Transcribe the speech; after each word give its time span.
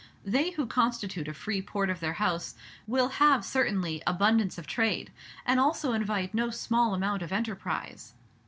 They 0.25 0.49
who 0.49 0.65
constitute 0.65 1.27
a 1.27 1.33
free 1.35 1.61
port 1.61 1.91
of 1.91 1.99
their 1.99 2.13
house 2.13 2.55
will 2.87 3.07
have 3.07 3.45
certainly 3.45 4.01
abundance 4.07 4.57
of 4.57 4.65
trade, 4.65 5.11
and 5.45 5.59
also 5.59 5.93
invite 5.93 6.33
no 6.33 6.49
small 6.49 6.95
amount 6.95 7.21
of 7.21 7.31
enterprise. 7.31 8.15